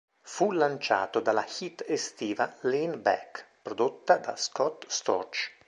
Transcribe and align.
Fu 0.23 0.51
lanciato 0.51 1.19
dalla 1.19 1.45
hit 1.47 1.85
estiva 1.87 2.55
"Lean 2.61 3.03
Back", 3.03 3.45
prodotta 3.61 4.17
da 4.17 4.35
Scott 4.35 4.85
Storch. 4.87 5.51